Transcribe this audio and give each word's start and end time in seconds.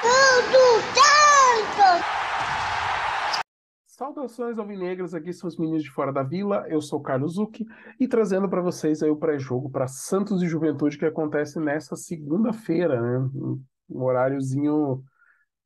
Tudo 0.00 0.80
tanto! 0.94 2.04
Saudações 3.84 4.58
alvinegras, 4.58 5.12
aqui 5.12 5.30
são 5.30 5.46
os 5.46 5.58
meninos 5.58 5.82
de 5.82 5.90
fora 5.90 6.10
da 6.10 6.22
vila. 6.22 6.64
Eu 6.68 6.80
sou 6.80 7.02
Carlos 7.02 7.34
Zucchi 7.34 7.66
e 7.98 8.08
trazendo 8.08 8.48
para 8.48 8.62
vocês 8.62 9.02
aí 9.02 9.10
o 9.10 9.16
pré-jogo 9.16 9.68
para 9.68 9.86
Santos 9.86 10.42
e 10.42 10.48
Juventude 10.48 10.96
que 10.96 11.04
acontece 11.04 11.60
nessa 11.60 11.96
segunda-feira, 11.96 13.00
né? 13.00 13.28
Um 13.90 14.02
horáriozinho 14.02 15.04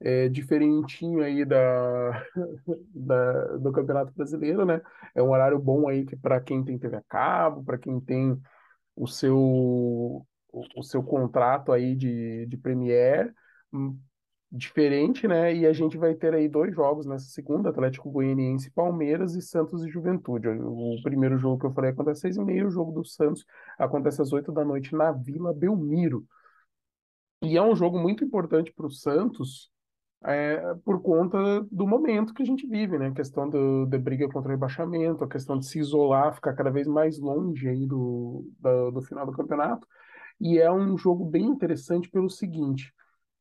é, 0.00 0.29
diferentinho 0.29 1.23
aí 1.23 1.45
da, 1.45 2.27
da, 2.93 3.57
do 3.59 3.71
Campeonato 3.71 4.12
Brasileiro, 4.14 4.66
né? 4.66 4.80
É 5.14 5.23
um 5.23 5.30
horário 5.30 5.61
bom 5.61 5.89
aí 5.89 6.05
para 6.16 6.41
quem 6.41 6.64
tem 6.64 6.77
TV 6.77 6.96
a 6.96 7.03
cabo, 7.09 7.62
para 7.62 7.79
quem 7.79 8.01
tem 8.01 8.37
o 8.96 9.07
seu 9.07 9.39
o, 9.39 10.27
o 10.77 10.82
seu 10.82 11.05
contrato 11.05 11.71
aí 11.71 11.95
de, 11.95 12.46
de 12.46 12.57
Premier 12.57 13.32
diferente, 14.57 15.27
né? 15.27 15.52
E 15.52 15.66
a 15.66 15.73
gente 15.73 15.98
vai 15.98 16.15
ter 16.15 16.33
aí 16.33 16.48
dois 16.48 16.73
jogos 16.73 17.05
nessa 17.06 17.27
segunda, 17.27 17.70
Atlético 17.70 18.09
Goianiense 18.09 18.70
Palmeiras 18.70 19.34
e 19.34 19.42
Santos 19.42 19.84
e 19.84 19.91
Juventude. 19.91 20.47
O 20.48 21.02
primeiro 21.02 21.37
jogo 21.37 21.59
que 21.59 21.66
eu 21.66 21.73
falei 21.73 21.91
acontece 21.91 22.19
às 22.19 22.20
seis 22.20 22.37
e 22.37 22.45
meia, 22.45 22.64
o 22.64 22.70
jogo 22.70 22.92
do 22.92 23.05
Santos 23.05 23.45
acontece 23.77 24.23
às 24.23 24.33
oito 24.33 24.52
da 24.52 24.64
noite 24.64 24.95
na 24.95 25.11
Vila 25.11 25.52
Belmiro. 25.52 26.25
E 27.42 27.56
é 27.56 27.62
um 27.62 27.75
jogo 27.75 27.98
muito 27.98 28.25
importante 28.25 28.73
para 28.73 28.87
o 28.87 28.91
Santos, 28.91 29.73
é, 30.25 30.75
por 30.84 31.02
conta 31.02 31.61
do 31.70 31.86
momento 31.86 32.33
que 32.33 32.42
a 32.42 32.47
gente 32.47 32.64
vive, 32.64 32.97
né? 32.97 33.09
A 33.09 33.12
questão 33.12 33.50
do, 33.50 33.86
da 33.86 33.98
briga 33.98 34.28
contra 34.28 34.50
o 34.50 34.52
rebaixamento, 34.52 35.25
a 35.25 35.28
questão 35.28 35.59
de 35.59 35.66
se 35.66 35.80
isolar, 35.80 36.33
ficar 36.33 36.55
cada 36.55 36.70
vez 36.70 36.86
mais 36.86 37.19
longe 37.19 37.69
aí 37.69 37.84
do, 37.86 38.48
do, 38.61 38.92
do 38.92 39.02
final 39.02 39.27
do 39.27 39.33
campeonato. 39.33 39.86
E 40.41 40.59
é 40.59 40.70
um 40.73 40.97
jogo 40.97 41.25
bem 41.25 41.45
interessante 41.45 42.09
pelo 42.09 42.30
seguinte: 42.30 42.95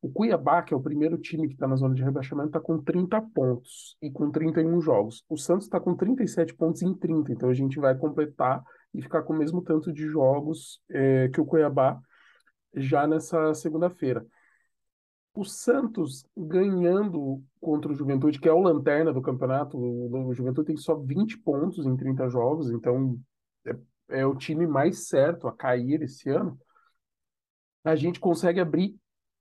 o 0.03 0.11
Cuiabá, 0.11 0.61
que 0.61 0.73
é 0.73 0.77
o 0.77 0.81
primeiro 0.81 1.17
time 1.17 1.47
que 1.47 1.53
está 1.53 1.65
na 1.65 1.77
zona 1.77 1.95
de 1.95 2.03
rebaixamento, 2.03 2.49
está 2.49 2.59
com 2.59 2.77
30 2.77 3.21
pontos 3.33 3.95
e 4.01 4.11
com 4.11 4.29
31 4.29 4.81
jogos. 4.81 5.23
O 5.29 5.37
Santos 5.37 5.65
está 5.65 5.79
com 5.79 5.95
37 5.95 6.53
pontos 6.55 6.81
em 6.81 6.93
30, 6.93 7.31
então 7.31 7.49
a 7.49 7.53
gente 7.53 7.79
vai 7.79 7.97
completar 7.97 8.61
e 8.93 9.01
ficar 9.01 9.23
com 9.23 9.31
o 9.31 9.37
mesmo 9.37 9.61
tanto 9.61 9.93
de 9.93 10.05
jogos 10.05 10.81
é, 10.89 11.29
que 11.29 11.39
o 11.39 11.45
Cuiabá 11.45 12.01
já 12.75 13.07
nessa 13.07 13.53
segunda-feira. 13.53 14.27
O 15.33 15.45
Santos 15.45 16.25
ganhando 16.35 17.41
contra 17.61 17.89
o 17.89 17.95
Juventude, 17.95 18.41
que 18.41 18.49
é 18.49 18.53
o 18.53 18.59
lanterna 18.59 19.13
do 19.13 19.21
campeonato, 19.21 19.77
o, 19.77 20.33
Juventude 20.33 20.67
tem 20.67 20.77
só 20.77 20.95
20 20.95 21.37
pontos 21.37 21.85
em 21.85 21.95
30 21.95 22.27
jogos, 22.27 22.69
então 22.69 23.17
é, 23.65 23.77
é 24.19 24.25
o 24.25 24.35
time 24.35 24.67
mais 24.67 25.07
certo 25.07 25.47
a 25.47 25.55
cair 25.55 26.01
esse 26.01 26.29
ano. 26.29 26.59
A 27.85 27.95
gente 27.95 28.19
consegue 28.19 28.59
abrir 28.59 28.97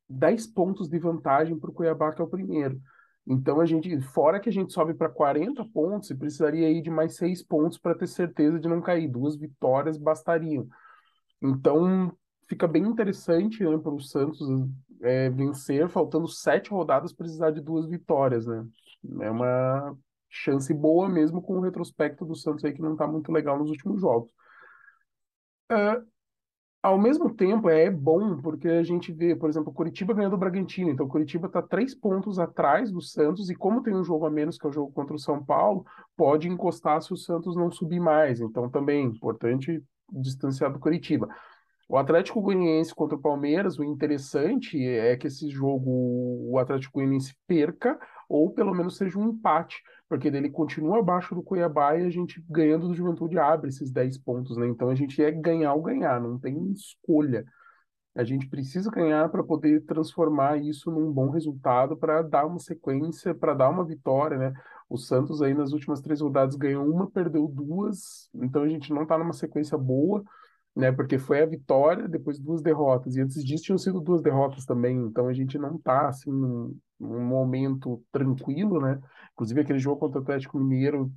10 0.09 0.47
pontos 0.49 0.89
de 0.89 0.99
vantagem 0.99 1.59
para 1.59 1.71
o 1.71 1.73
Cuiabá, 1.73 2.13
que 2.13 2.21
é 2.21 2.25
o 2.25 2.29
primeiro. 2.29 2.81
Então 3.27 3.61
a 3.61 3.67
gente, 3.67 4.01
fora 4.01 4.41
que 4.41 4.49
a 4.49 4.53
gente 4.53 4.73
sobe 4.73 4.95
para 4.95 5.09
40 5.09 5.65
pontos, 5.67 6.09
você 6.09 6.15
precisaria 6.15 6.71
ir 6.71 6.83
de 6.83 6.91
mais 6.91 7.17
6 7.17 7.43
pontos 7.43 7.79
para 7.79 7.95
ter 7.95 8.09
certeza 8.09 8.59
de 8.59 8.69
não 8.69 8.81
cair. 8.81 9.09
Duas 9.09 9.37
vitórias 9.37 9.97
bastariam. 9.97 10.67
Então 11.41 12.17
fica 12.49 12.67
bem 12.67 12.83
interessante 12.83 13.65
né, 13.65 13.79
para 13.79 13.93
o 13.93 14.01
Santos 14.01 14.41
é, 15.01 15.31
vencer, 15.31 15.89
faltando 15.89 16.29
sete 16.29 16.71
rodadas, 16.71 17.13
precisar 17.13 17.51
de 17.51 17.61
duas 17.61 17.87
vitórias, 17.87 18.47
né? 18.47 18.67
É 19.21 19.31
uma 19.31 19.97
chance 20.29 20.73
boa 20.73 21.09
mesmo 21.09 21.43
com 21.43 21.59
o 21.59 21.61
retrospecto 21.61 22.25
do 22.25 22.37
Santos 22.37 22.65
aí 22.65 22.73
que 22.73 22.81
não 22.81 22.93
está 22.93 23.07
muito 23.07 23.33
legal 23.33 23.59
nos 23.59 23.71
últimos 23.71 24.01
jogos. 24.01 24.31
Uh, 25.71 26.07
ao 26.83 26.99
mesmo 26.99 27.33
tempo, 27.33 27.71
é 27.71 27.89
bom 27.89 28.37
porque 28.39 28.69
a 28.69 28.83
gente 28.83 29.13
vê, 29.13 29.37
por 29.37 29.49
exemplo, 29.49 29.71
o 29.71 29.75
Curitiba 29.75 30.13
ganhando 30.13 30.33
do 30.33 30.39
Bragantino. 30.39 30.91
Então, 30.91 31.07
o 31.07 31.09
Curitiba 31.09 31.47
está 31.47 31.63
três 31.63 31.95
pontos 31.95 32.39
atrás 32.39 32.91
do 32.91 33.01
Santos 33.01 33.49
e 33.49 33.55
como 33.55 33.83
tem 33.83 33.95
um 33.95 34.03
jogo 34.03 34.27
a 34.27 34.31
menos 34.31 34.59
que 34.59 34.67
é 34.67 34.71
o 34.71 34.73
jogo 34.73 34.93
contra 34.93 35.15
o 35.15 35.19
São 35.19 35.45
Paulo, 35.45 35.85
pode 36.17 36.49
encostar 36.49 37.01
se 37.01 37.13
o 37.13 37.17
Santos 37.17 37.55
não 37.55 37.71
subir 37.71 38.01
mais. 38.01 38.41
Então, 38.41 38.69
também 38.69 39.07
importante 39.07 39.81
distanciar 40.11 40.73
do 40.73 40.81
Curitiba. 40.81 41.29
O 41.89 41.97
Atlético 41.97 42.41
Goianiense 42.41 42.95
contra 42.95 43.17
o 43.17 43.21
Palmeiras, 43.21 43.79
o 43.79 43.85
interessante 43.85 44.83
é 44.83 45.17
que 45.17 45.27
esse 45.27 45.51
jogo 45.51 45.91
o 46.51 46.59
Atlético 46.59 46.95
Goianiense 46.95 47.35
perca 47.47 47.99
ou 48.33 48.51
pelo 48.51 48.75
menos 48.75 48.97
seja 48.97 49.19
um 49.19 49.29
empate, 49.29 49.83
porque 50.09 50.29
ele 50.29 50.51
continua 50.51 50.99
abaixo 51.01 51.35
do 51.35 51.43
Cuiabá 51.43 51.97
e 51.97 52.07
a 52.07 52.11
gente 52.11 52.43
ganhando 52.49 52.89
do 52.89 52.95
Juventude 52.95 53.39
abre 53.39 53.69
esses 53.69 53.91
10 53.91 54.19
pontos, 54.19 54.57
né? 54.57 54.67
Então 54.67 54.89
a 54.89 54.95
gente 54.95 55.23
é 55.23 55.31
ganhar 55.31 55.75
ou 55.75 55.83
ganhar, 55.83 56.21
não 56.21 56.39
tem 56.39 56.73
escolha. 56.73 57.45
A 58.15 58.25
gente 58.25 58.49
precisa 58.49 58.91
ganhar 58.91 59.29
para 59.31 59.43
poder 59.43 59.85
transformar 59.85 60.59
isso 60.59 60.91
num 60.91 61.13
bom 61.13 61.31
resultado, 61.31 61.97
para 61.97 62.23
dar 62.23 62.47
uma 62.47 62.59
sequência, 62.59 63.35
para 63.35 63.55
dar 63.55 63.71
uma 63.71 63.85
vitória, 63.85 64.39
né? 64.39 64.53
O 64.89 64.97
Santos 64.99 65.43
aí 65.43 65.55
nas 65.55 65.73
últimas 65.73 66.01
três 66.01 66.21
rodadas 66.21 66.55
ganhou 66.57 66.87
uma, 66.87 67.11
perdeu 67.11 67.47
duas, 67.49 68.29
então 68.35 68.63
a 68.63 68.69
gente 68.69 68.93
não 68.93 69.03
está 69.03 69.19
numa 69.19 69.33
sequência 69.33 69.77
boa 69.79 70.23
né? 70.75 70.91
Porque 70.91 71.19
foi 71.19 71.43
a 71.43 71.47
vitória, 71.47 72.09
depois 72.09 72.39
duas 72.39 72.63
derrotas. 72.63 73.17
E 73.17 73.21
antes 73.21 73.45
disso 73.45 73.65
tinham 73.65 73.79
sido 73.79 74.01
duas 74.01 74.23
derrotas 74.23 74.65
também. 74.65 74.97
Então 74.97 75.29
a 75.29 75.33
gente 75.33 75.59
não 75.59 75.79
tá 75.79 76.09
assim 76.09 76.31
num 77.03 77.25
momento 77.25 78.05
tranquilo, 78.13 78.81
né? 78.81 79.01
Inclusive 79.33 79.61
aquele 79.61 79.79
jogo 79.79 80.01
contra 80.01 80.21
o 80.21 80.23
Atlético 80.23 80.59
Mineiro 80.59 81.13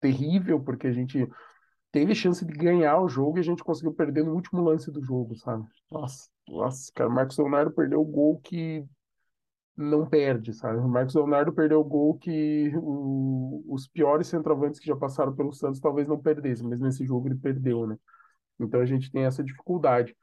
terrível, 0.00 0.60
porque 0.60 0.86
a 0.86 0.92
gente 0.92 1.26
teve 1.92 2.14
chance 2.14 2.44
de 2.44 2.52
ganhar 2.52 3.00
o 3.00 3.08
jogo 3.08 3.38
e 3.38 3.40
a 3.40 3.44
gente 3.44 3.62
conseguiu 3.62 3.94
perder 3.94 4.24
no 4.24 4.34
último 4.34 4.62
lance 4.62 4.90
do 4.90 5.02
jogo, 5.02 5.36
sabe? 5.36 5.64
Nossa, 5.90 6.28
nossa, 6.48 6.90
cara, 6.92 7.08
o 7.08 7.12
Marcos 7.12 7.38
Leonardo 7.38 7.70
perdeu 7.72 8.00
o 8.00 8.04
gol 8.04 8.40
que 8.40 8.84
não 9.76 10.06
perde, 10.06 10.52
sabe? 10.52 10.78
O 10.78 10.88
Marcos 10.88 11.14
Leonardo 11.14 11.52
perdeu 11.52 11.80
o 11.80 11.84
gol 11.84 12.18
que 12.18 12.72
o, 12.76 13.64
os 13.68 13.86
piores 13.88 14.26
centroavantes 14.26 14.80
que 14.80 14.86
já 14.86 14.96
passaram 14.96 15.34
pelo 15.34 15.52
Santos 15.52 15.80
talvez 15.80 16.06
não 16.08 16.20
perdessem, 16.20 16.68
mas 16.68 16.80
nesse 16.80 17.04
jogo 17.04 17.28
ele 17.28 17.36
perdeu, 17.36 17.86
né? 17.86 17.96
Então 18.58 18.80
a 18.80 18.86
gente 18.86 19.10
tem 19.10 19.24
essa 19.24 19.42
dificuldade. 19.42 20.16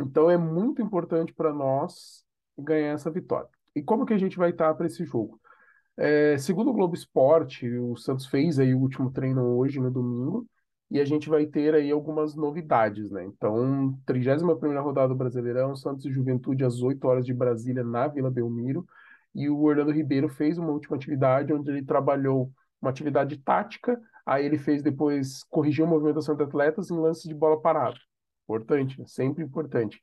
Então 0.00 0.30
é 0.30 0.36
muito 0.36 0.82
importante 0.82 1.32
para 1.32 1.52
nós 1.52 2.24
ganhar 2.58 2.92
essa 2.92 3.10
vitória. 3.10 3.48
E 3.74 3.82
como 3.82 4.06
que 4.06 4.14
a 4.14 4.18
gente 4.18 4.36
vai 4.36 4.50
estar 4.50 4.74
para 4.74 4.86
esse 4.86 5.04
jogo? 5.04 5.40
É, 5.96 6.36
segundo 6.38 6.70
o 6.70 6.72
Globo 6.72 6.94
Esporte, 6.94 7.68
o 7.68 7.96
Santos 7.96 8.26
fez 8.26 8.58
aí 8.58 8.74
o 8.74 8.80
último 8.80 9.10
treino 9.10 9.56
hoje, 9.56 9.80
no 9.80 9.90
domingo, 9.90 10.46
e 10.90 11.00
a 11.00 11.04
gente 11.04 11.28
vai 11.28 11.46
ter 11.46 11.74
aí 11.74 11.90
algumas 11.90 12.34
novidades, 12.34 13.10
né? 13.10 13.24
Então, 13.24 13.98
31ª 14.06 14.80
rodada 14.80 15.08
do 15.08 15.14
Brasileirão, 15.14 15.74
Santos 15.76 16.04
e 16.04 16.12
Juventude 16.12 16.64
às 16.64 16.82
8 16.82 17.06
horas 17.06 17.24
de 17.24 17.32
Brasília, 17.32 17.82
na 17.84 18.08
Vila 18.08 18.30
Belmiro, 18.30 18.86
e 19.34 19.48
o 19.48 19.62
Orlando 19.62 19.92
Ribeiro 19.92 20.28
fez 20.28 20.58
uma 20.58 20.70
última 20.70 20.96
atividade 20.96 21.52
onde 21.52 21.70
ele 21.70 21.84
trabalhou 21.84 22.50
uma 22.80 22.90
atividade 22.90 23.38
tática 23.38 23.98
Aí 24.24 24.46
ele 24.46 24.58
fez 24.58 24.82
depois, 24.82 25.42
corrigiu 25.44 25.84
a 25.84 25.88
movimentação 25.88 26.36
de 26.36 26.42
atletas 26.44 26.90
em 26.90 26.98
lances 26.98 27.24
de 27.24 27.34
bola 27.34 27.60
parada. 27.60 27.98
Importante, 28.44 28.98
né? 29.00 29.06
sempre 29.06 29.42
importante. 29.42 30.00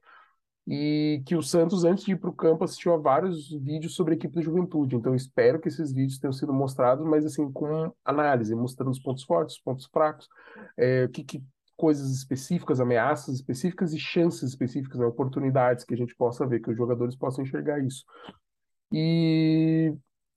E 0.72 1.24
que 1.26 1.36
o 1.36 1.42
Santos, 1.42 1.84
antes 1.84 2.04
de 2.06 2.12
ir 2.12 2.18
para 2.18 2.30
o 2.30 2.34
campo, 2.34 2.64
assistiu 2.64 2.94
a 2.94 2.98
vários 2.98 3.50
vídeos 3.50 3.96
sobre 3.96 4.14
a 4.14 4.16
equipe 4.16 4.36
da 4.36 4.42
juventude. 4.42 4.96
Então, 4.96 5.16
espero 5.16 5.60
que 5.60 5.68
esses 5.68 5.92
vídeos 5.92 6.20
tenham 6.20 6.32
sido 6.32 6.54
mostrados, 6.54 7.04
mas 7.08 7.26
assim, 7.26 7.52
com 7.52 7.92
análise, 8.06 8.54
mostrando 8.54 8.92
os 8.92 9.00
pontos 9.00 9.24
fortes, 9.24 9.56
os 9.56 9.62
pontos 9.62 9.88
fracos, 9.88 10.30
é, 10.78 11.08
que, 11.08 11.24
que 11.24 11.44
coisas 11.76 12.12
específicas, 12.12 12.80
ameaças 12.80 13.34
específicas 13.34 13.94
e 13.94 14.00
chances 14.00 14.44
específicas, 14.44 15.00
né, 15.00 15.08
oportunidades 15.08 15.84
que 15.84 15.96
a 15.96 15.98
gente 15.98 16.16
possa 16.16 16.46
ver, 16.46 16.60
que 16.60 16.70
os 16.70 16.78
jogadores 16.78 17.16
possam 17.16 17.44
enxergar 17.44 17.80
isso. 17.84 18.06
E 18.92 19.92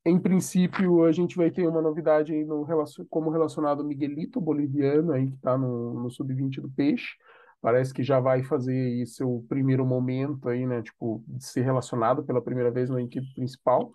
em 0.04 0.18
princípio, 0.18 1.04
a 1.04 1.12
gente 1.12 1.36
vai 1.36 1.50
ter 1.50 1.66
uma 1.66 1.82
novidade 1.82 2.32
aí 2.32 2.44
no, 2.44 2.66
como 3.10 3.30
relacionado 3.30 3.82
ao 3.82 3.86
Miguelito, 3.86 4.40
boliviano, 4.40 5.12
aí, 5.12 5.28
que 5.28 5.34
está 5.34 5.58
no, 5.58 6.02
no 6.04 6.10
sub-20 6.10 6.60
do 6.62 6.70
Peixe. 6.70 7.16
Parece 7.62 7.94
que 7.94 8.02
já 8.02 8.18
vai 8.18 8.42
fazer 8.42 8.74
aí 8.74 9.06
seu 9.06 9.46
primeiro 9.48 9.86
momento 9.86 10.48
aí, 10.48 10.66
né? 10.66 10.82
Tipo, 10.82 11.22
de 11.28 11.44
ser 11.44 11.62
relacionado 11.62 12.24
pela 12.24 12.42
primeira 12.42 12.72
vez 12.72 12.90
na 12.90 13.00
equipe 13.00 13.32
principal. 13.34 13.94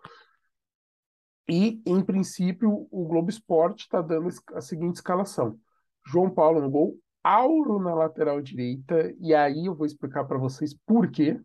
E, 1.50 1.82
em 1.86 2.02
princípio, 2.02 2.88
o 2.90 3.06
Globo 3.06 3.30
Esporte 3.30 3.82
está 3.82 4.02
dando 4.02 4.30
a 4.54 4.62
seguinte 4.62 4.96
escalação: 4.96 5.60
João 6.06 6.30
Paulo 6.30 6.62
no 6.62 6.70
gol, 6.70 6.98
Auro 7.22 7.78
na 7.78 7.94
lateral 7.94 8.42
direita, 8.42 9.14
e 9.20 9.36
aí 9.36 9.66
eu 9.66 9.76
vou 9.76 9.86
explicar 9.86 10.24
para 10.24 10.38
vocês 10.38 10.74
por 10.86 11.12
quê. 11.12 11.38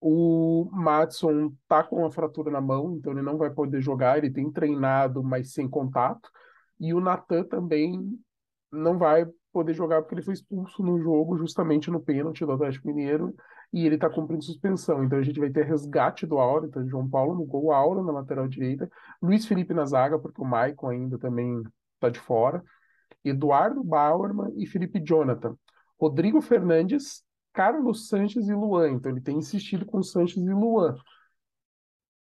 O 0.00 0.68
Matson 0.72 1.52
tá 1.68 1.84
com 1.84 1.96
uma 1.96 2.10
fratura 2.10 2.50
na 2.50 2.60
mão, 2.60 2.96
então 2.96 3.12
ele 3.12 3.22
não 3.22 3.38
vai 3.38 3.50
poder 3.50 3.80
jogar. 3.80 4.18
Ele 4.18 4.30
tem 4.30 4.50
treinado, 4.50 5.22
mas 5.22 5.52
sem 5.52 5.68
contato. 5.68 6.28
E 6.80 6.92
o 6.92 7.00
Natan 7.00 7.44
também 7.44 8.18
não 8.70 8.98
vai 8.98 9.26
poder 9.52 9.74
jogar 9.74 10.02
porque 10.02 10.14
ele 10.14 10.22
foi 10.22 10.34
expulso 10.34 10.82
no 10.82 11.00
jogo, 11.00 11.36
justamente 11.38 11.90
no 11.90 12.00
pênalti 12.00 12.44
do 12.44 12.52
Atlético 12.52 12.88
Mineiro, 12.88 13.34
e 13.72 13.84
ele 13.84 13.96
está 13.96 14.08
cumprindo 14.08 14.44
suspensão. 14.44 15.04
Então 15.04 15.18
a 15.18 15.22
gente 15.22 15.40
vai 15.40 15.50
ter 15.50 15.64
resgate 15.64 16.26
do 16.26 16.38
Aura, 16.38 16.66
então 16.66 16.86
João 16.88 17.08
Paulo 17.08 17.34
no 17.34 17.44
gol, 17.44 17.72
Aura 17.72 18.02
na 18.02 18.12
lateral 18.12 18.48
direita, 18.48 18.88
Luiz 19.22 19.46
Felipe 19.46 19.74
na 19.74 19.84
zaga, 19.84 20.18
porque 20.18 20.40
o 20.40 20.44
Maicon 20.44 20.88
ainda 20.88 21.18
também 21.18 21.62
está 21.94 22.08
de 22.08 22.20
fora, 22.20 22.62
Eduardo 23.24 23.82
Bauerman 23.82 24.52
e 24.56 24.66
Felipe 24.66 25.00
Jonathan. 25.00 25.56
Rodrigo 26.00 26.40
Fernandes 26.40 27.24
Carlos 27.52 28.08
Sanches 28.08 28.48
e 28.48 28.54
Luan. 28.54 28.92
Então 28.92 29.10
ele 29.10 29.20
tem 29.20 29.38
insistido 29.38 29.84
com 29.84 30.02
Sanches 30.02 30.44
e 30.44 30.54
Luan. 30.54 30.94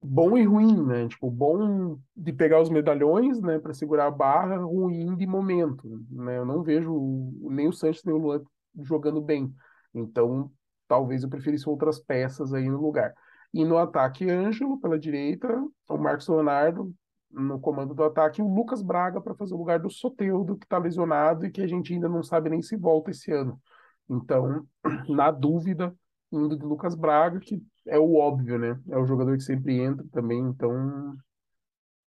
Bom 0.02 0.36
e 0.36 0.44
ruim, 0.44 0.84
né? 0.86 1.08
Tipo, 1.08 1.30
bom 1.30 1.98
de 2.16 2.32
pegar 2.32 2.60
os 2.60 2.70
medalhões, 2.70 3.40
né, 3.40 3.58
para 3.58 3.74
segurar 3.74 4.06
a 4.06 4.10
barra, 4.10 4.56
ruim 4.56 5.16
de 5.16 5.26
momento, 5.26 6.04
né? 6.10 6.38
Eu 6.38 6.44
não 6.44 6.62
vejo 6.62 7.32
nem 7.42 7.68
o 7.68 7.72
Sanches 7.72 8.04
nem 8.04 8.14
o 8.14 8.18
Luan 8.18 8.42
jogando 8.82 9.20
bem. 9.20 9.52
Então, 9.94 10.50
talvez 10.86 11.22
eu 11.22 11.28
preferisse 11.28 11.68
outras 11.68 11.98
peças 11.98 12.54
aí 12.54 12.68
no 12.68 12.80
lugar. 12.80 13.14
E 13.52 13.64
no 13.64 13.78
ataque, 13.78 14.28
Ângelo 14.30 14.78
pela 14.80 14.98
direita, 14.98 15.48
o 15.88 15.98
Marcos 15.98 16.28
Leonardo 16.28 16.94
no 17.30 17.60
comando 17.60 17.94
do 17.94 18.04
ataque, 18.04 18.40
e 18.40 18.44
o 18.44 18.48
Lucas 18.48 18.82
Braga 18.82 19.20
para 19.20 19.34
fazer 19.34 19.54
o 19.54 19.58
lugar 19.58 19.78
do 19.78 19.90
Soteldo, 19.90 20.56
que 20.56 20.64
está 20.64 20.78
lesionado 20.78 21.44
e 21.44 21.50
que 21.50 21.60
a 21.60 21.66
gente 21.66 21.92
ainda 21.92 22.08
não 22.08 22.22
sabe 22.22 22.48
nem 22.48 22.62
se 22.62 22.76
volta 22.76 23.10
esse 23.10 23.30
ano. 23.30 23.60
Então, 24.08 24.66
na 25.08 25.30
dúvida, 25.30 25.94
indo 26.32 26.56
de 26.58 26.64
Lucas 26.64 26.94
Braga, 26.94 27.40
que 27.40 27.62
é 27.86 27.98
o 27.98 28.14
óbvio, 28.16 28.58
né? 28.58 28.80
É 28.88 28.98
o 28.98 29.06
jogador 29.06 29.36
que 29.36 29.42
sempre 29.42 29.80
entra 29.80 30.04
também, 30.12 30.40
então 30.40 31.16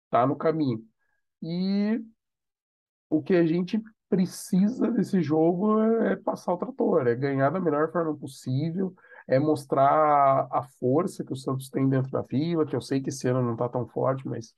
tá 0.09 0.25
no 0.25 0.35
caminho. 0.35 0.83
E 1.41 2.01
o 3.09 3.21
que 3.21 3.35
a 3.35 3.45
gente 3.45 3.81
precisa 4.09 4.89
desse 4.91 5.21
jogo 5.21 5.81
é 5.81 6.15
passar 6.15 6.53
o 6.53 6.57
trator, 6.57 7.07
é 7.07 7.15
ganhar 7.15 7.49
da 7.49 7.59
melhor 7.59 7.91
forma 7.91 8.15
possível, 8.15 8.93
é 9.27 9.37
mostrar 9.39 10.47
a 10.51 10.63
força 10.79 11.23
que 11.23 11.33
o 11.33 11.35
Santos 11.35 11.69
tem 11.69 11.87
dentro 11.89 12.11
da 12.11 12.21
Vila, 12.21 12.65
que 12.65 12.75
eu 12.75 12.81
sei 12.81 13.01
que 13.01 13.09
esse 13.09 13.27
ano 13.27 13.41
não 13.41 13.55
tá 13.57 13.67
tão 13.67 13.85
forte, 13.87 14.27
mas 14.27 14.53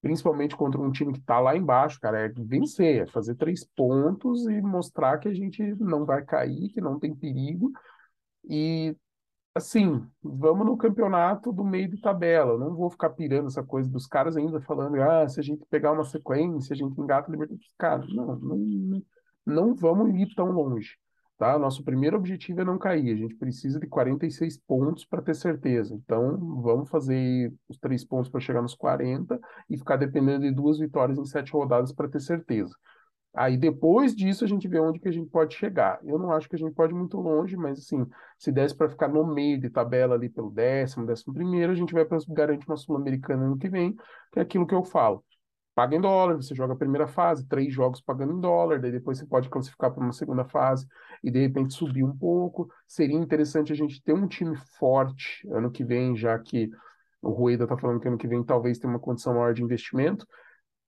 principalmente 0.00 0.56
contra 0.56 0.80
um 0.80 0.90
time 0.90 1.12
que 1.12 1.20
tá 1.20 1.38
lá 1.40 1.56
embaixo, 1.56 2.00
cara, 2.00 2.20
é 2.20 2.28
vencer, 2.28 3.02
é 3.02 3.06
fazer 3.06 3.34
três 3.34 3.64
pontos 3.64 4.46
e 4.46 4.60
mostrar 4.62 5.18
que 5.18 5.28
a 5.28 5.34
gente 5.34 5.62
não 5.76 6.04
vai 6.04 6.24
cair, 6.24 6.70
que 6.70 6.80
não 6.80 6.98
tem 6.98 7.14
perigo. 7.14 7.72
E 8.48 8.96
assim, 9.54 10.06
vamos 10.22 10.66
no 10.66 10.76
campeonato 10.76 11.52
do 11.52 11.64
meio 11.64 11.88
de 11.88 12.00
tabela. 12.00 12.52
Eu 12.52 12.58
não 12.58 12.74
vou 12.74 12.90
ficar 12.90 13.10
pirando 13.10 13.48
essa 13.48 13.62
coisa 13.62 13.90
dos 13.90 14.06
caras 14.06 14.36
ainda 14.36 14.60
falando, 14.60 15.00
ah, 15.02 15.28
se 15.28 15.40
a 15.40 15.42
gente 15.42 15.64
pegar 15.70 15.92
uma 15.92 16.04
sequência, 16.04 16.72
a 16.74 16.76
gente 16.76 16.98
engata 17.00 17.28
a 17.28 17.32
Libertadores. 17.32 17.72
Cara, 17.76 18.06
não, 18.08 18.36
não, 18.36 19.02
não 19.44 19.74
vamos 19.74 20.14
ir 20.14 20.34
tão 20.34 20.50
longe. 20.50 20.96
Tá? 21.36 21.56
Nosso 21.56 21.84
primeiro 21.84 22.16
objetivo 22.16 22.62
é 22.62 22.64
não 22.64 22.78
cair. 22.78 23.12
A 23.12 23.16
gente 23.16 23.36
precisa 23.36 23.78
de 23.78 23.86
46 23.86 24.58
pontos 24.66 25.04
para 25.04 25.22
ter 25.22 25.34
certeza. 25.34 25.94
Então, 25.94 26.36
vamos 26.60 26.90
fazer 26.90 27.54
os 27.68 27.78
três 27.78 28.04
pontos 28.04 28.28
para 28.28 28.40
chegar 28.40 28.60
nos 28.60 28.74
40 28.74 29.38
e 29.70 29.78
ficar 29.78 29.96
dependendo 29.96 30.40
de 30.40 30.50
duas 30.50 30.78
vitórias 30.78 31.16
em 31.16 31.24
sete 31.24 31.52
rodadas 31.52 31.92
para 31.92 32.08
ter 32.08 32.20
certeza. 32.20 32.74
Aí 33.38 33.56
depois 33.56 34.16
disso 34.16 34.44
a 34.44 34.48
gente 34.48 34.66
vê 34.66 34.80
onde 34.80 34.98
que 34.98 35.06
a 35.06 35.12
gente 35.12 35.30
pode 35.30 35.54
chegar. 35.54 36.00
Eu 36.02 36.18
não 36.18 36.32
acho 36.32 36.48
que 36.48 36.56
a 36.56 36.58
gente 36.58 36.74
pode 36.74 36.92
ir 36.92 36.96
muito 36.96 37.20
longe, 37.20 37.56
mas 37.56 37.78
assim, 37.78 38.04
se 38.36 38.50
desse 38.50 38.74
para 38.74 38.88
ficar 38.88 39.06
no 39.06 39.24
meio 39.24 39.60
de 39.60 39.70
tabela 39.70 40.16
ali 40.16 40.28
pelo 40.28 40.50
décimo, 40.50 41.06
décimo 41.06 41.32
primeiro, 41.32 41.70
a 41.70 41.74
gente 41.76 41.94
vai 41.94 42.04
para 42.04 42.18
garantir 42.30 42.66
uma 42.68 42.76
Sul-Americana 42.76 43.44
ano 43.44 43.56
que 43.56 43.68
vem, 43.68 43.94
que 44.32 44.40
é 44.40 44.42
aquilo 44.42 44.66
que 44.66 44.74
eu 44.74 44.82
falo. 44.82 45.24
Paga 45.72 45.94
em 45.94 46.00
dólar, 46.00 46.34
você 46.34 46.52
joga 46.52 46.72
a 46.72 46.76
primeira 46.76 47.06
fase, 47.06 47.46
três 47.46 47.72
jogos 47.72 48.00
pagando 48.00 48.32
em 48.32 48.40
dólar, 48.40 48.80
daí 48.80 48.90
depois 48.90 49.18
você 49.18 49.24
pode 49.24 49.48
classificar 49.48 49.92
para 49.92 50.02
uma 50.02 50.12
segunda 50.12 50.44
fase 50.44 50.88
e 51.22 51.30
de 51.30 51.38
repente 51.38 51.74
subir 51.74 52.02
um 52.02 52.16
pouco. 52.18 52.68
Seria 52.88 53.16
interessante 53.16 53.72
a 53.72 53.76
gente 53.76 54.02
ter 54.02 54.14
um 54.14 54.26
time 54.26 54.56
forte 54.80 55.48
ano 55.52 55.70
que 55.70 55.84
vem, 55.84 56.16
já 56.16 56.36
que 56.40 56.68
o 57.22 57.30
Rueda 57.30 57.62
está 57.62 57.78
falando 57.78 58.00
que 58.00 58.08
ano 58.08 58.18
que 58.18 58.26
vem 58.26 58.42
talvez 58.42 58.80
tenha 58.80 58.92
uma 58.92 58.98
condição 58.98 59.34
maior 59.34 59.54
de 59.54 59.62
investimento, 59.62 60.26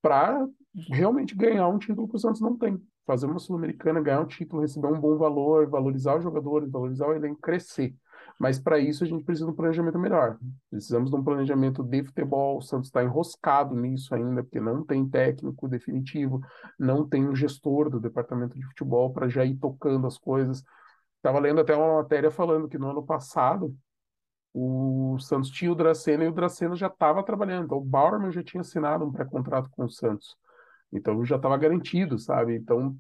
para 0.03 0.45
realmente 0.75 1.35
ganhar 1.35 1.69
um 1.69 1.79
título 1.79 2.09
que 2.09 2.17
o 2.17 2.19
Santos 2.19 2.41
não 2.41 2.57
tem. 2.57 2.81
Fazer 3.07 3.27
uma 3.27 3.39
Sul-Americana, 3.39 4.01
ganhar 4.01 4.21
um 4.21 4.27
título, 4.27 4.63
receber 4.63 4.87
um 4.87 5.01
bom 5.01 5.17
valor, 5.17 5.69
valorizar 5.69 6.17
os 6.17 6.23
jogadores, 6.23 6.71
valorizar 6.71 7.09
o 7.09 7.15
elenco, 7.15 7.41
crescer. 7.41 7.95
Mas 8.39 8.59
para 8.59 8.79
isso 8.79 9.05
a 9.05 9.07
gente 9.07 9.25
precisa 9.25 9.47
de 9.47 9.53
um 9.53 9.55
planejamento 9.55 9.99
melhor. 9.99 10.39
Precisamos 10.71 11.11
de 11.11 11.17
um 11.17 11.23
planejamento 11.23 11.83
de 11.83 12.05
futebol. 12.05 12.59
O 12.59 12.63
Santos 12.63 12.89
está 12.89 13.03
enroscado 13.03 13.75
nisso 13.75 14.15
ainda, 14.15 14.43
porque 14.43 14.61
não 14.61 14.85
tem 14.85 15.09
técnico 15.09 15.69
definitivo, 15.69 16.41
não 16.79 17.07
tem 17.07 17.29
um 17.29 17.35
gestor 17.35 17.91
do 17.91 18.01
departamento 18.01 18.59
de 18.59 18.65
futebol 18.67 19.13
para 19.13 19.29
já 19.29 19.45
ir 19.45 19.57
tocando 19.57 20.07
as 20.07 20.17
coisas. 20.17 20.65
Estava 21.17 21.39
lendo 21.39 21.61
até 21.61 21.77
uma 21.77 21.97
matéria 22.03 22.31
falando 22.31 22.69
que 22.69 22.79
no 22.79 22.91
ano 22.91 23.03
passado 23.03 23.77
o 24.55 25.19
Santos 25.21 25.51
tinha 25.51 25.71
o 25.71 25.75
Dracena 25.75 26.25
e 26.25 26.29
o 26.29 26.33
Dracena 26.33 26.75
já 26.75 26.87
estava 26.87 27.23
trabalhando. 27.23 27.67
Então 27.67 27.79
o 27.79 27.85
Bauerman 27.85 28.33
já 28.33 28.43
tinha 28.43 28.63
assinado 28.63 29.05
um 29.05 29.13
pré-contrato 29.13 29.69
com 29.71 29.85
o 29.85 29.91
Santos. 29.91 30.37
Então 30.93 31.25
já 31.25 31.37
estava 31.37 31.57
garantido, 31.57 32.19
sabe? 32.19 32.57
Então, 32.57 32.97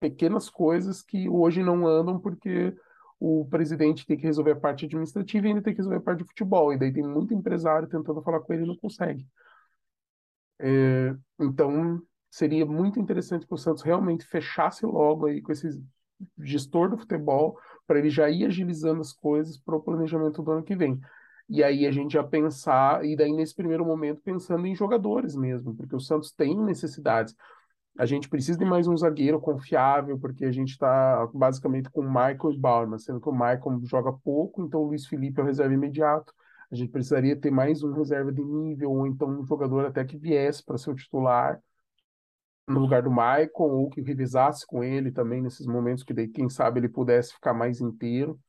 pequenas 0.00 0.50
coisas 0.50 1.02
que 1.02 1.28
hoje 1.28 1.62
não 1.62 1.86
andam 1.86 2.18
porque 2.20 2.74
o 3.20 3.46
presidente 3.48 4.06
tem 4.06 4.16
que 4.16 4.26
resolver 4.26 4.52
a 4.52 4.56
parte 4.60 4.86
administrativa 4.86 5.46
e 5.46 5.50
ainda 5.50 5.62
tem 5.62 5.72
que 5.72 5.78
resolver 5.78 5.98
a 5.98 6.02
parte 6.02 6.18
de 6.20 6.24
futebol. 6.26 6.72
E 6.72 6.78
daí 6.78 6.92
tem 6.92 7.04
muito 7.04 7.32
empresário 7.32 7.88
tentando 7.88 8.22
falar 8.22 8.40
com 8.40 8.52
ele 8.52 8.64
e 8.64 8.66
não 8.66 8.76
consegue. 8.76 9.26
É, 10.58 11.14
então, 11.40 12.00
seria 12.30 12.66
muito 12.66 12.98
interessante 12.98 13.46
que 13.46 13.54
o 13.54 13.56
Santos 13.56 13.82
realmente 13.82 14.24
fechasse 14.24 14.84
logo 14.86 15.26
aí 15.26 15.40
com 15.40 15.52
esse 15.52 15.68
gestor 16.38 16.88
do 16.90 16.98
futebol 16.98 17.58
para 17.86 17.98
ele 17.98 18.10
já 18.10 18.30
ir 18.30 18.46
agilizando 18.46 19.00
as 19.00 19.12
coisas 19.12 19.58
para 19.58 19.76
o 19.76 19.82
planejamento 19.82 20.42
do 20.42 20.50
ano 20.52 20.62
que 20.62 20.76
vem. 20.76 21.00
E 21.48 21.62
aí 21.62 21.86
a 21.86 21.90
gente 21.90 22.12
já 22.12 22.24
pensar, 22.24 23.04
e 23.04 23.16
daí 23.16 23.32
nesse 23.32 23.54
primeiro 23.54 23.84
momento 23.84 24.20
pensando 24.22 24.66
em 24.66 24.74
jogadores 24.74 25.36
mesmo, 25.36 25.74
porque 25.74 25.94
o 25.94 26.00
Santos 26.00 26.32
tem 26.32 26.56
necessidades. 26.56 27.34
A 27.98 28.06
gente 28.06 28.28
precisa 28.28 28.58
de 28.58 28.64
mais 28.64 28.88
um 28.88 28.96
zagueiro 28.96 29.38
confiável, 29.38 30.18
porque 30.18 30.46
a 30.46 30.52
gente 30.52 30.70
está 30.70 31.26
basicamente 31.34 31.90
com 31.90 32.00
o 32.00 32.08
Michael 32.08 32.52
e 32.52 32.58
Bauerman, 32.58 32.98
sendo 32.98 33.20
que 33.20 33.28
o 33.28 33.32
Michael 33.32 33.80
joga 33.84 34.12
pouco, 34.12 34.62
então 34.62 34.80
o 34.80 34.86
Luiz 34.86 35.06
Felipe 35.06 35.40
é 35.40 35.42
o 35.42 35.46
reserva 35.46 35.74
imediato. 35.74 36.32
A 36.70 36.74
gente 36.74 36.90
precisaria 36.90 37.36
ter 37.36 37.50
mais 37.50 37.82
um 37.82 37.92
reserva 37.92 38.32
de 38.32 38.42
nível, 38.42 38.92
ou 38.92 39.06
então 39.06 39.28
um 39.28 39.44
jogador 39.44 39.84
até 39.84 40.04
que 40.06 40.16
viesse 40.16 40.64
para 40.64 40.78
ser 40.78 40.90
o 40.90 40.94
titular 40.94 41.60
no 42.66 42.80
lugar 42.80 43.02
do 43.02 43.10
Michael, 43.10 43.50
ou 43.56 43.90
que 43.90 44.00
revisasse 44.00 44.66
com 44.66 44.82
ele 44.82 45.12
também 45.12 45.42
nesses 45.42 45.66
momentos 45.66 46.02
que 46.02 46.14
daí, 46.14 46.28
quem 46.28 46.48
sabe, 46.48 46.80
ele 46.80 46.88
pudesse 46.88 47.34
ficar 47.34 47.52
mais 47.52 47.80
inteiro. 47.80 48.40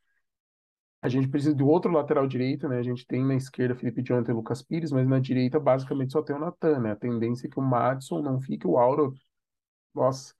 A 1.03 1.09
gente 1.09 1.27
precisa 1.27 1.53
de 1.53 1.61
outro 1.61 1.91
lateral 1.91 2.25
direito, 2.25 2.65
né? 2.69 2.79
A 2.79 2.81
gente 2.81 3.05
tem 3.05 3.25
na 3.25 3.35
esquerda 3.35 3.75
Felipe 3.75 4.01
Jonathan 4.01 4.31
e 4.31 4.35
Lucas 4.35 4.61
Pires, 4.61 4.89
mas 4.89 5.05
na 5.05 5.19
direita 5.19 5.59
basicamente 5.59 6.13
só 6.13 6.21
tem 6.21 6.33
o 6.33 6.39
Natan, 6.39 6.79
né? 6.79 6.93
A 6.93 6.95
tendência 6.95 7.45
é 7.45 7.49
que 7.49 7.59
o 7.59 7.61
Madison 7.61 8.21
não 8.21 8.39
fique, 8.39 8.65
o 8.65 8.77
Auro, 8.77 9.13
nossa, 9.93 10.33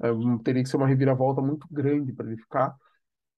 é, 0.00 0.08
teria 0.44 0.62
que 0.62 0.68
ser 0.68 0.76
uma 0.76 0.86
reviravolta 0.86 1.42
muito 1.42 1.66
grande 1.68 2.12
para 2.12 2.28
ele 2.28 2.36
ficar. 2.36 2.76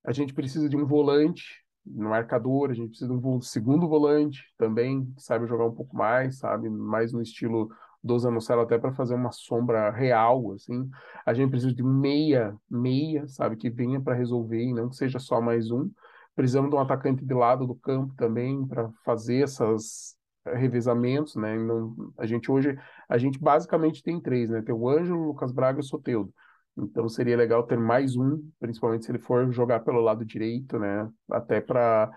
A 0.05 0.13
gente 0.13 0.35
precisa 0.35 0.69
de 0.69 0.77
um 0.77 0.85
volante 0.85 1.65
no 1.87 2.11
marcador, 2.11 2.71
a 2.71 2.75
gente 2.75 2.91
precisa 2.91 3.09
de 3.09 3.27
um 3.27 3.41
segundo 3.41 3.89
volante 3.89 4.45
também, 4.59 5.07
que 5.15 5.23
saiba 5.23 5.47
jogar 5.47 5.65
um 5.65 5.75
pouco 5.75 5.97
mais, 5.97 6.37
sabe? 6.37 6.69
Mais 6.69 7.15
no 7.15 7.23
estilo 7.23 7.71
do 8.05 8.19
Zanocelo 8.19 8.61
até 8.61 8.77
para 8.77 8.93
fazer 8.93 9.15
uma 9.15 9.33
sombra 9.33 9.91
real, 9.91 10.53
assim. 10.53 10.87
A 11.25 11.33
gente 11.33 11.49
precisa 11.49 11.73
de 11.73 11.83
meia, 11.83 12.55
meia, 12.71 13.27
sabe? 13.27 13.57
Que 13.57 13.71
venha 13.71 14.03
para 14.03 14.15
resolver 14.15 14.63
e 14.63 14.75
não 14.75 14.91
que 14.91 14.97
seja 14.97 15.19
só 15.19 15.41
mais 15.41 15.71
um. 15.71 15.91
Precisamos 16.39 16.71
de 16.71 16.77
um 16.77 16.79
atacante 16.79 17.25
de 17.25 17.35
lado 17.35 17.67
do 17.67 17.75
campo 17.75 18.15
também 18.15 18.65
para 18.65 18.89
fazer 19.05 19.43
esses 19.43 20.17
eh, 20.45 20.55
revezamentos, 20.55 21.35
né? 21.35 21.59
Não, 21.59 22.13
a 22.17 22.27
gente 22.27 22.49
hoje, 22.49 22.79
a 23.09 23.19
gente 23.19 23.41
basicamente 23.41 24.05
tem 24.05 24.21
três, 24.21 24.49
né? 24.49 24.63
Tem 24.63 24.73
o 24.73 24.89
Ângelo, 24.89 25.27
Lucas 25.27 25.51
Braga 25.51 25.81
e 25.81 25.83
o 25.83 25.85
Soteudo. 25.85 26.33
Então 26.77 27.09
seria 27.09 27.37
legal 27.37 27.65
ter 27.65 27.77
mais 27.77 28.17
um, 28.17 28.41
principalmente 28.61 29.05
se 29.05 29.11
ele 29.11 29.19
for 29.19 29.51
jogar 29.51 29.81
pelo 29.81 30.01
lado 30.01 30.25
direito, 30.25 30.79
né? 30.79 31.11
Até 31.29 31.61
para 31.61 32.09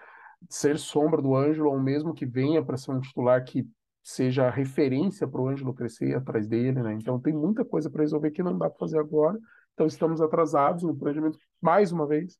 ser 0.47 0.77
sombra 0.77 1.19
do 1.19 1.35
Ângelo, 1.35 1.71
ou 1.71 1.79
mesmo 1.79 2.13
que 2.13 2.27
venha 2.27 2.63
para 2.63 2.77
ser 2.77 2.91
um 2.91 2.99
titular 2.99 3.43
que 3.43 3.67
seja 4.03 4.51
referência 4.51 5.27
para 5.27 5.41
o 5.41 5.47
Ângelo 5.47 5.73
crescer 5.73 6.15
atrás 6.15 6.47
dele, 6.47 6.83
né? 6.83 6.93
Então 6.93 7.19
tem 7.19 7.33
muita 7.33 7.65
coisa 7.65 7.89
para 7.89 8.03
resolver 8.03 8.29
que 8.29 8.43
não 8.43 8.55
dá 8.55 8.69
para 8.69 8.77
fazer 8.77 8.99
agora. 8.99 9.39
Então 9.73 9.87
estamos 9.87 10.21
atrasados 10.21 10.83
no 10.83 10.95
planejamento 10.95 11.39
mais 11.59 11.91
uma 11.91 12.05
vez 12.05 12.37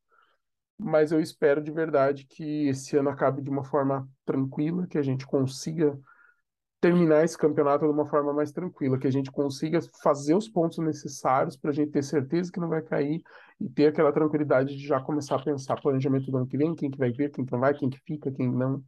mas 0.82 1.12
eu 1.12 1.20
espero 1.20 1.62
de 1.62 1.70
verdade 1.70 2.26
que 2.26 2.68
esse 2.68 2.96
ano 2.96 3.10
acabe 3.10 3.40
de 3.42 3.50
uma 3.50 3.64
forma 3.64 4.08
tranquila, 4.24 4.86
que 4.86 4.98
a 4.98 5.02
gente 5.02 5.26
consiga 5.26 5.98
terminar 6.80 7.24
esse 7.24 7.38
campeonato 7.38 7.84
de 7.86 7.92
uma 7.92 8.04
forma 8.04 8.32
mais 8.32 8.50
tranquila, 8.50 8.98
que 8.98 9.06
a 9.06 9.10
gente 9.10 9.30
consiga 9.30 9.78
fazer 10.02 10.34
os 10.34 10.48
pontos 10.48 10.78
necessários 10.78 11.56
para 11.56 11.70
a 11.70 11.72
gente 11.72 11.92
ter 11.92 12.02
certeza 12.02 12.50
que 12.50 12.58
não 12.58 12.68
vai 12.68 12.82
cair 12.82 13.22
e 13.60 13.68
ter 13.68 13.86
aquela 13.86 14.12
tranquilidade 14.12 14.76
de 14.76 14.84
já 14.84 15.00
começar 15.00 15.36
a 15.36 15.44
pensar 15.44 15.80
planejamento 15.80 16.28
do 16.28 16.36
ano 16.36 16.46
que 16.46 16.56
vem, 16.56 16.74
quem 16.74 16.90
que 16.90 16.98
vai 16.98 17.12
vir, 17.12 17.30
quem 17.30 17.44
que 17.44 17.52
não 17.52 17.60
vai, 17.60 17.72
quem 17.72 17.88
que 17.88 18.00
fica, 18.00 18.32
quem 18.32 18.50
não. 18.50 18.82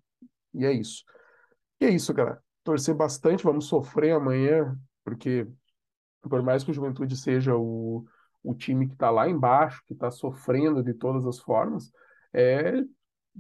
E 0.52 0.66
é 0.66 0.72
isso. 0.72 1.04
E 1.80 1.84
é 1.86 1.90
isso, 1.90 2.12
galera. 2.12 2.42
Torcer 2.64 2.94
bastante, 2.96 3.44
vamos 3.44 3.66
sofrer 3.66 4.12
amanhã, 4.12 4.76
porque 5.04 5.46
por 6.22 6.42
mais 6.42 6.64
que 6.64 6.72
o 6.72 6.74
Juventude 6.74 7.16
seja 7.16 7.54
o 7.54 8.04
o 8.44 8.54
time 8.54 8.86
que 8.86 8.92
está 8.94 9.10
lá 9.10 9.28
embaixo, 9.28 9.82
que 9.86 9.94
está 9.94 10.10
sofrendo 10.10 10.82
de 10.82 10.94
todas 10.94 11.26
as 11.26 11.38
formas, 11.40 11.90
é 12.32 12.74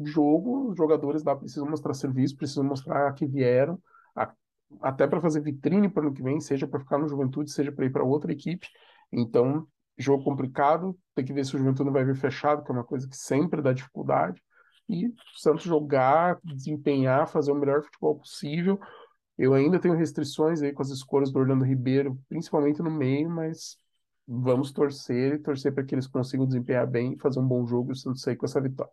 jogo, 0.02 0.70
os 0.70 0.76
jogadores 0.76 1.22
lá 1.22 1.36
precisam 1.36 1.68
mostrar 1.68 1.94
serviço, 1.94 2.36
precisam 2.36 2.64
mostrar 2.64 3.12
que 3.14 3.26
vieram, 3.26 3.78
a, 4.16 4.32
até 4.80 5.06
para 5.06 5.20
fazer 5.20 5.40
vitrine 5.40 5.88
para 5.88 6.04
o 6.04 6.06
ano 6.06 6.14
que 6.14 6.22
vem, 6.22 6.40
seja 6.40 6.66
para 6.66 6.80
ficar 6.80 6.98
no 6.98 7.08
Juventude, 7.08 7.50
seja 7.52 7.70
para 7.70 7.84
ir 7.86 7.90
para 7.92 8.02
outra 8.04 8.32
equipe. 8.32 8.66
Então, 9.12 9.66
jogo 9.96 10.24
complicado, 10.24 10.98
tem 11.14 11.24
que 11.24 11.32
ver 11.32 11.44
se 11.44 11.54
o 11.54 11.58
Juventude 11.58 11.90
vai 11.90 12.04
vir 12.04 12.16
fechado, 12.16 12.64
que 12.64 12.70
é 12.70 12.74
uma 12.74 12.84
coisa 12.84 13.08
que 13.08 13.16
sempre 13.16 13.62
dá 13.62 13.72
dificuldade. 13.72 14.42
e 14.88 15.08
o 15.08 15.14
Santos 15.36 15.64
jogar, 15.64 16.38
desempenhar, 16.44 17.28
fazer 17.28 17.52
o 17.52 17.54
melhor 17.54 17.82
futebol 17.82 18.18
possível. 18.18 18.78
Eu 19.38 19.54
ainda 19.54 19.78
tenho 19.80 19.94
restrições 19.96 20.62
aí 20.62 20.72
com 20.72 20.82
as 20.82 20.90
escolhas 20.90 21.32
do 21.32 21.38
Orlando 21.38 21.64
Ribeiro, 21.64 22.18
principalmente 22.28 22.82
no 22.82 22.90
meio, 22.90 23.30
mas 23.30 23.78
vamos 24.26 24.72
torcer 24.72 25.34
e 25.34 25.38
torcer 25.38 25.72
para 25.74 25.84
que 25.84 25.94
eles 25.94 26.06
consigam 26.06 26.46
desempenhar 26.46 26.86
bem, 26.86 27.16
fazer 27.18 27.40
um 27.40 27.46
bom 27.46 27.66
jogo 27.66 27.90
e 27.90 27.92
o 27.92 27.96
Santos 27.96 28.22
sair 28.22 28.36
com 28.36 28.46
essa 28.46 28.60
vitória. 28.60 28.92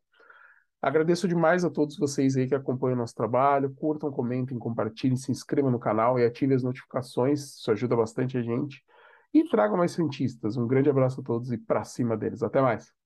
Agradeço 0.82 1.28
demais 1.28 1.64
a 1.64 1.70
todos 1.70 1.96
vocês 1.96 2.36
aí 2.36 2.48
que 2.48 2.56
acompanham 2.56 2.96
o 2.96 3.00
nosso 3.00 3.14
trabalho. 3.14 3.72
Curtam, 3.76 4.12
comentem, 4.12 4.58
compartilhem, 4.58 5.16
se 5.16 5.32
inscrevam 5.32 5.70
no 5.70 5.80
canal 5.80 6.18
e 6.18 6.26
ativem 6.26 6.56
as 6.56 6.64
notificações. 6.64 7.58
Isso 7.58 7.72
ajuda 7.72 7.96
bastante 7.96 8.36
a 8.38 8.42
gente. 8.42 8.84
E 9.32 9.48
tragam 9.48 9.78
mais 9.78 9.92
cientistas. 9.92 10.58
Um 10.58 10.68
grande 10.68 10.90
abraço 10.90 11.22
a 11.22 11.24
todos 11.24 11.52
e 11.52 11.58
para 11.58 11.84
cima 11.84 12.18
deles. 12.18 12.42
Até 12.42 12.62
mais. 12.62 13.01